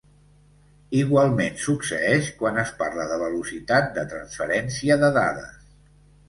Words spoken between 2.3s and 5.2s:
quan es parla de velocitat de transferència de